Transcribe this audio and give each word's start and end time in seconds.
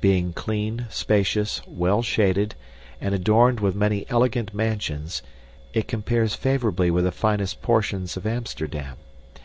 Being 0.00 0.32
clean, 0.32 0.86
spacious, 0.90 1.62
well 1.64 2.02
shaded, 2.02 2.56
and 3.00 3.14
adorned 3.14 3.60
with 3.60 3.76
many 3.76 4.06
elegant 4.08 4.52
mansions, 4.52 5.22
it 5.72 5.86
compares 5.86 6.34
favorably 6.34 6.90
with 6.90 7.04
the 7.04 7.12
finery 7.12 7.46
portions 7.62 8.16
of 8.16 8.26
Amsterdam. 8.26 8.96